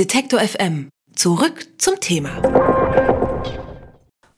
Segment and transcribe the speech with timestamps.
[0.00, 0.88] Detektor FM.
[1.14, 2.40] Zurück zum Thema.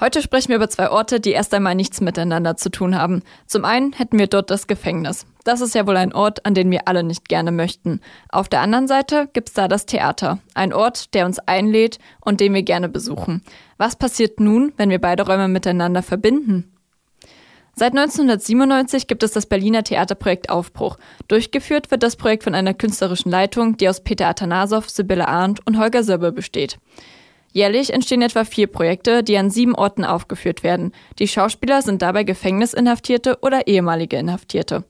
[0.00, 3.22] Heute sprechen wir über zwei Orte, die erst einmal nichts miteinander zu tun haben.
[3.48, 5.26] Zum einen hätten wir dort das Gefängnis.
[5.42, 8.00] Das ist ja wohl ein Ort, an den wir alle nicht gerne möchten.
[8.28, 10.38] Auf der anderen Seite gibt's da das Theater.
[10.54, 13.42] Ein Ort, der uns einlädt und den wir gerne besuchen.
[13.78, 16.72] Was passiert nun, wenn wir beide Räume miteinander verbinden?
[17.78, 20.96] Seit 1997 gibt es das Berliner Theaterprojekt Aufbruch.
[21.28, 25.78] Durchgeführt wird das Projekt von einer künstlerischen Leitung, die aus Peter Atanasow, Sibylle Arndt und
[25.78, 26.78] Holger Sörbel besteht.
[27.52, 30.90] Jährlich entstehen etwa vier Projekte, die an sieben Orten aufgeführt werden.
[31.20, 34.82] Die Schauspieler sind dabei Gefängnisinhaftierte oder ehemalige Inhaftierte.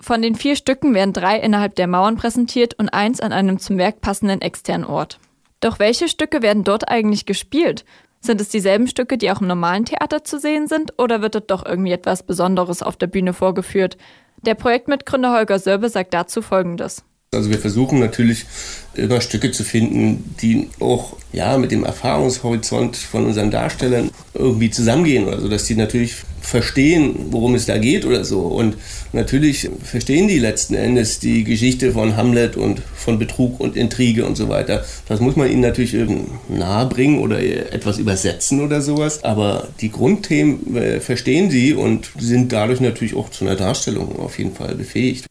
[0.00, 3.76] Von den vier Stücken werden drei innerhalb der Mauern präsentiert und eins an einem zum
[3.76, 5.18] Werk passenden externen Ort.
[5.60, 7.84] Doch welche Stücke werden dort eigentlich gespielt?
[8.24, 11.50] Sind es dieselben Stücke, die auch im normalen Theater zu sehen sind, oder wird dort
[11.50, 13.98] doch irgendwie etwas Besonderes auf der Bühne vorgeführt?
[14.46, 17.04] Der Projektmitgründer Holger Sörbe sagt dazu Folgendes.
[17.34, 18.46] Also wir versuchen natürlich
[18.94, 25.26] immer Stücke zu finden, die auch ja mit dem Erfahrungshorizont von unseren Darstellern irgendwie zusammengehen
[25.26, 28.40] oder so, dass die natürlich verstehen, worum es da geht oder so.
[28.40, 28.76] Und
[29.12, 34.36] natürlich verstehen die letzten Endes die Geschichte von Hamlet und von Betrug und Intrige und
[34.36, 34.84] so weiter.
[35.08, 35.96] Das muss man ihnen natürlich
[36.48, 39.24] nahe bringen oder etwas übersetzen oder sowas.
[39.24, 44.38] Aber die Grundthemen äh, verstehen sie und sind dadurch natürlich auch zu einer Darstellung auf
[44.38, 45.26] jeden Fall befähigt.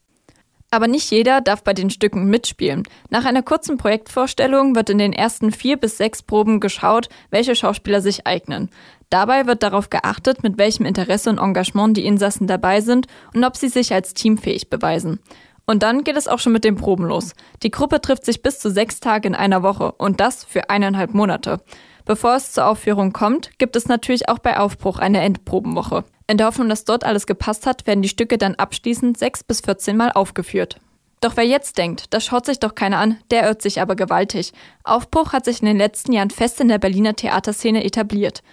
[0.74, 2.82] Aber nicht jeder darf bei den Stücken mitspielen.
[3.12, 8.02] Nach einer kurzen Projektvorstellung wird in den ersten vier bis sechs Proben geschaut, welche Schauspieler
[8.02, 8.72] sich eignen.
[9.14, 13.56] Dabei wird darauf geachtet, mit welchem Interesse und Engagement die Insassen dabei sind und ob
[13.56, 15.20] sie sich als teamfähig beweisen.
[15.68, 17.34] Und dann geht es auch schon mit den Proben los.
[17.62, 21.14] Die Gruppe trifft sich bis zu sechs Tage in einer Woche und das für eineinhalb
[21.14, 21.60] Monate.
[22.06, 26.06] Bevor es zur Aufführung kommt, gibt es natürlich auch bei Aufbruch eine Endprobenwoche.
[26.26, 29.62] In der Hoffnung, dass dort alles gepasst hat, werden die Stücke dann abschließend sechs bis
[29.62, 30.80] 14 Mal aufgeführt.
[31.24, 34.52] Doch wer jetzt denkt, das schaut sich doch keiner an, der irrt sich aber gewaltig.
[34.84, 38.44] Aufbruch hat sich in den letzten Jahren fest in der Berliner Theaterszene etabliert.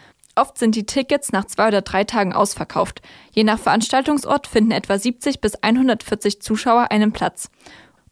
[0.41, 3.03] Oft sind die Tickets nach zwei oder drei Tagen ausverkauft.
[3.31, 7.51] Je nach Veranstaltungsort finden etwa 70 bis 140 Zuschauer einen Platz.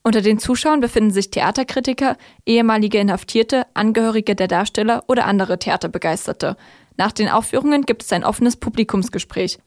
[0.02, 6.58] Unter den Zuschauern befinden sich Theaterkritiker, ehemalige Inhaftierte, Angehörige der Darsteller oder andere Theaterbegeisterte.
[6.98, 9.58] Nach den Aufführungen gibt es ein offenes Publikumsgespräch.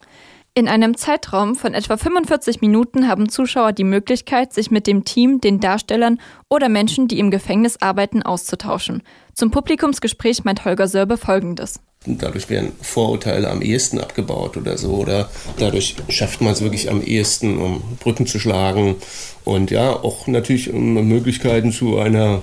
[0.53, 5.41] In einem Zeitraum von etwa 45 Minuten haben Zuschauer die Möglichkeit, sich mit dem Team,
[5.41, 9.01] den Darstellern oder Menschen, die im Gefängnis arbeiten, auszutauschen.
[9.33, 11.79] Zum Publikumsgespräch meint Holger Sörbe Folgendes.
[12.05, 14.95] Dadurch werden Vorurteile am ehesten abgebaut oder so.
[14.95, 15.29] Oder
[15.59, 18.95] dadurch schafft man es wirklich am ehesten, um Brücken zu schlagen.
[19.43, 22.41] Und ja, auch natürlich um Möglichkeiten zu einer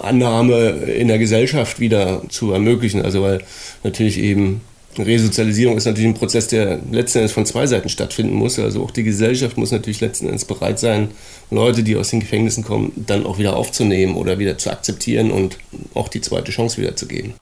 [0.00, 3.02] Annahme in der Gesellschaft wieder zu ermöglichen.
[3.02, 3.42] Also weil
[3.82, 4.60] natürlich eben
[4.96, 8.60] Resozialisierung ist natürlich ein Prozess, der letzten Endes von zwei Seiten stattfinden muss.
[8.60, 11.08] Also auch die Gesellschaft muss natürlich letzten Endes bereit sein,
[11.50, 15.58] Leute, die aus den Gefängnissen kommen, dann auch wieder aufzunehmen oder wieder zu akzeptieren und
[15.94, 17.34] auch die zweite Chance wieder zu geben.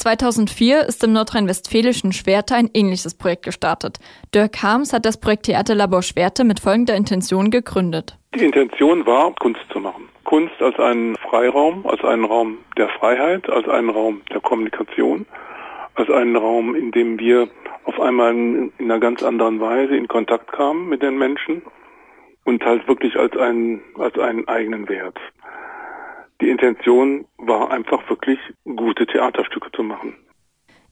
[0.00, 3.98] 2004 ist im nordrhein-westfälischen Schwerte ein ähnliches Projekt gestartet.
[4.34, 8.16] Dirk Harms hat das Projekt Theaterlabor Schwerte mit folgender Intention gegründet.
[8.34, 10.08] Die Intention war, Kunst zu machen.
[10.24, 15.26] Kunst als einen Freiraum, als einen Raum der Freiheit, als einen Raum der Kommunikation,
[15.96, 17.48] als einen Raum, in dem wir
[17.84, 21.60] auf einmal in, in einer ganz anderen Weise in Kontakt kamen mit den Menschen
[22.44, 25.18] und halt wirklich als einen, als einen eigenen Wert.
[26.40, 30.14] Die Intention war einfach wirklich gute Theaterstücke zu machen.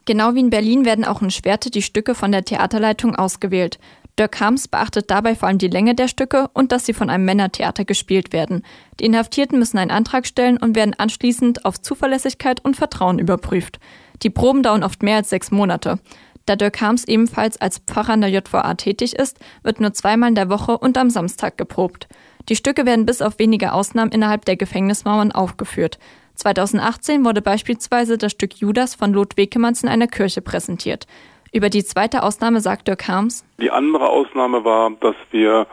[0.04, 3.78] Genau wie in Berlin werden auch in Schwerte die Stücke von der Theaterleitung ausgewählt.
[4.19, 7.25] Dirk Hams beachtet dabei vor allem die Länge der Stücke und dass sie von einem
[7.25, 8.64] Männertheater gespielt werden.
[8.98, 13.78] Die Inhaftierten müssen einen Antrag stellen und werden anschließend auf Zuverlässigkeit und Vertrauen überprüft.
[14.22, 16.00] Die Proben dauern oft mehr als sechs Monate.
[16.48, 20.34] Da Dirk Harms ebenfalls als Pfarrer an der JVA tätig ist, wird nur zweimal in
[20.34, 22.09] der Woche und am Samstag geprobt.
[22.48, 25.98] Die Stücke werden bis auf wenige Ausnahmen innerhalb der Gefängnismauern aufgeführt.
[26.36, 31.06] 2018 wurde beispielsweise das Stück Judas von Lot Wekemanns in einer Kirche präsentiert.
[31.53, 33.44] Über die zweite Ausnahme sagt Dirk Harms.
[33.60, 35.66] Die andere Ausnahme war, dass wir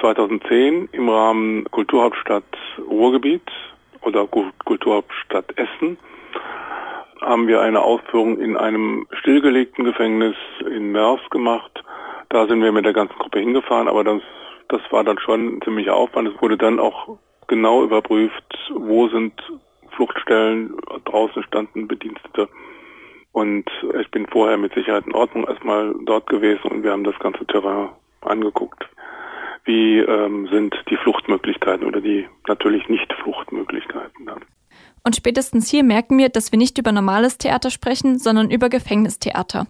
[0.00, 2.44] 2010 im Rahmen Kulturhauptstadt
[2.88, 3.42] Ruhrgebiet
[4.00, 5.98] oder Kulturhauptstadt Essen
[7.20, 11.82] haben wir eine Aufführung in einem stillgelegten Gefängnis in Mers gemacht.
[12.28, 14.22] Da sind wir mit der ganzen Gruppe hingefahren, aber das,
[14.68, 16.28] das war dann schon ein ziemlicher Aufwand.
[16.28, 19.32] Es wurde dann auch genau überprüft, wo sind
[19.96, 22.48] Fluchtstellen, draußen standen Bedienstete
[23.32, 27.18] und ich bin vorher mit Sicherheit in Ordnung erstmal dort gewesen und wir haben das
[27.18, 27.90] ganze Terrain
[28.20, 28.88] angeguckt.
[29.64, 34.44] Wie ähm, sind die Fluchtmöglichkeiten oder die natürlich nicht Fluchtmöglichkeiten dann?
[35.08, 39.66] Und spätestens hier merken wir, dass wir nicht über normales Theater sprechen, sondern über Gefängnistheater.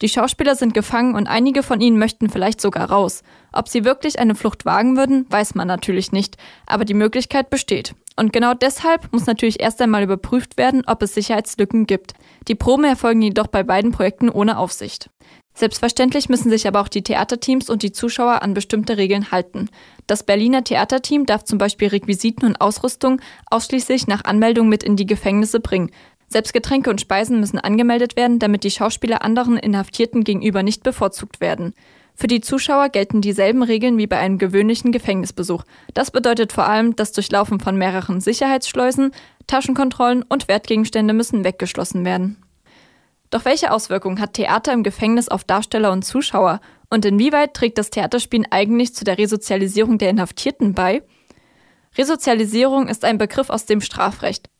[0.00, 3.24] Die Schauspieler sind gefangen und einige von ihnen möchten vielleicht sogar raus.
[3.52, 7.94] Ob sie wirklich eine Flucht wagen würden, weiß man natürlich nicht, aber die Möglichkeit besteht.
[8.16, 12.14] Und genau deshalb muss natürlich erst einmal überprüft werden, ob es Sicherheitslücken gibt.
[12.48, 15.10] Die Proben erfolgen jedoch bei beiden Projekten ohne Aufsicht.
[15.56, 19.70] Selbstverständlich müssen sich aber auch die Theaterteams und die Zuschauer an bestimmte Regeln halten.
[20.08, 23.20] Das Berliner Theaterteam darf zum Beispiel Requisiten und Ausrüstung
[23.50, 25.92] ausschließlich nach Anmeldung mit in die Gefängnisse bringen.
[26.26, 31.40] Selbst Getränke und Speisen müssen angemeldet werden, damit die Schauspieler anderen Inhaftierten gegenüber nicht bevorzugt
[31.40, 31.74] werden.
[32.16, 35.64] Für die Zuschauer gelten dieselben Regeln wie bei einem gewöhnlichen Gefängnisbesuch.
[35.94, 39.12] Das bedeutet vor allem das Durchlaufen von mehreren Sicherheitsschleusen,
[39.46, 42.43] Taschenkontrollen und Wertgegenstände müssen weggeschlossen werden.
[43.34, 46.60] Doch welche Auswirkungen hat Theater im Gefängnis auf Darsteller und Zuschauer?
[46.88, 51.02] Und inwieweit trägt das Theaterspielen eigentlich zu der Resozialisierung der Inhaftierten bei?
[51.98, 54.50] Resozialisierung ist ein Begriff aus dem Strafrecht.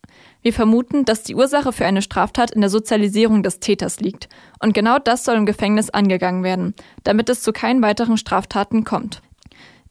[0.43, 4.29] Wir vermuten, dass die Ursache für eine Straftat in der Sozialisierung des Täters liegt.
[4.59, 6.75] Und genau das soll im Gefängnis angegangen werden,
[7.05, 9.23] damit es zu keinen weiteren Straftaten kommt.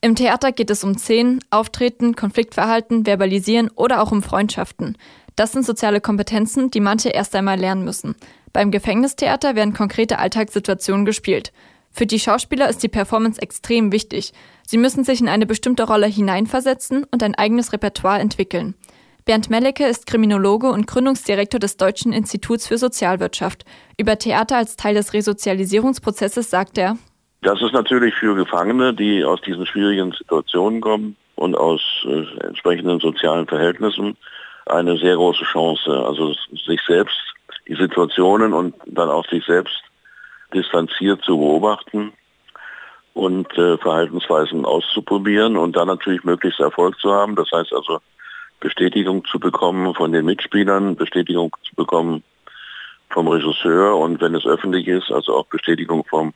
[0.02, 4.98] Im Theater geht es um Szenen, Auftreten, Konfliktverhalten, Verbalisieren oder auch um Freundschaften.
[5.38, 8.16] Das sind soziale Kompetenzen, die manche erst einmal lernen müssen.
[8.54, 11.52] Beim Gefängnistheater werden konkrete Alltagssituationen gespielt.
[11.92, 14.32] Für die Schauspieler ist die Performance extrem wichtig.
[14.66, 18.76] Sie müssen sich in eine bestimmte Rolle hineinversetzen und ein eigenes Repertoire entwickeln.
[19.26, 23.64] Bernd Mellecke ist Kriminologe und Gründungsdirektor des Deutschen Instituts für Sozialwirtschaft.
[23.98, 26.98] Über Theater als Teil des Resozialisierungsprozesses sagt er,
[27.42, 33.00] das ist natürlich für Gefangene, die aus diesen schwierigen Situationen kommen und aus äh, entsprechenden
[33.00, 34.18] sozialen Verhältnissen,
[34.66, 35.92] eine sehr große Chance.
[36.06, 36.34] Also
[36.66, 37.33] sich selbst,
[37.68, 39.82] die Situationen und dann auch sich selbst
[40.54, 42.14] distanziert zu beobachten
[43.14, 47.36] und äh, Verhaltensweisen auszuprobieren und dann natürlich möglichst Erfolg zu haben.
[47.36, 48.00] Das heißt also
[48.60, 52.24] Bestätigung zu bekommen von den Mitspielern, Bestätigung zu bekommen
[53.10, 56.34] vom Regisseur und wenn es öffentlich ist, also auch Bestätigung vom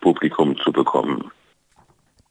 [0.00, 1.30] Publikum zu bekommen.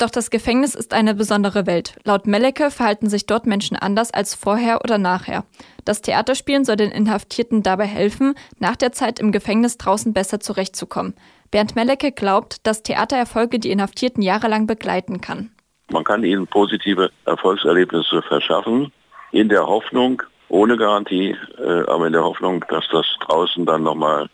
[0.01, 1.93] Doch das Gefängnis ist eine besondere Welt.
[2.05, 5.45] Laut Mellecke verhalten sich dort Menschen anders als vorher oder nachher.
[5.85, 11.13] Das Theaterspielen soll den Inhaftierten dabei helfen, nach der Zeit im Gefängnis draußen besser zurechtzukommen.
[11.51, 15.51] Bernd Mellecke glaubt, dass Theatererfolge die Inhaftierten jahrelang begleiten kann.
[15.91, 18.91] Man kann ihnen positive Erfolgserlebnisse verschaffen
[19.31, 24.29] in der Hoffnung, ohne Garantie, äh, aber in der Hoffnung, dass das draußen dann nochmal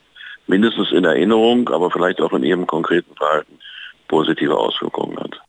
[0.46, 3.60] mindestens in Erinnerung, aber vielleicht auch in ihrem konkreten Verhalten
[4.08, 5.42] positive Auswirkungen hat.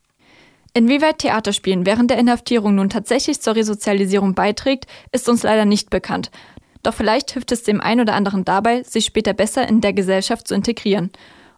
[0.73, 6.29] Inwieweit Theaterspielen während der Inhaftierung nun tatsächlich zur Resozialisierung beiträgt, ist uns leider nicht bekannt.
[6.83, 10.47] Doch vielleicht hilft es dem einen oder anderen dabei, sich später besser in der Gesellschaft
[10.47, 11.11] zu integrieren.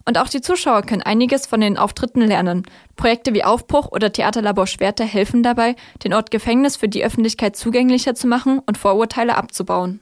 [0.04, 2.64] Und auch die Zuschauer können einiges von den Auftritten lernen.
[2.96, 8.14] Projekte wie Aufbruch oder Theaterlabor Schwerte helfen dabei, den Ort Gefängnis für die Öffentlichkeit zugänglicher
[8.14, 10.00] zu machen und Vorurteile abzubauen.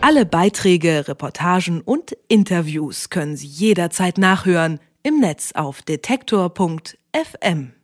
[0.00, 5.82] Alle Beiträge, Reportagen und Interviews können Sie jederzeit nachhören im Netz auf
[7.18, 7.77] FM.